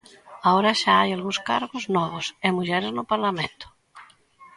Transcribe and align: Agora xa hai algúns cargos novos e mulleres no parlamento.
Agora 0.47 0.79
xa 0.81 0.93
hai 0.99 1.09
algúns 1.11 1.39
cargos 1.49 1.83
novos 1.97 2.25
e 2.45 2.47
mulleres 2.57 2.91
no 2.97 3.03
parlamento. 3.11 3.65